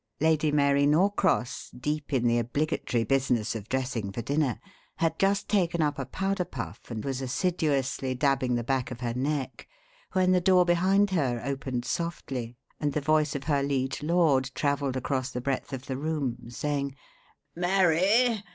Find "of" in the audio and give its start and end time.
3.55-3.69, 8.89-9.01, 13.35-13.43, 15.71-15.85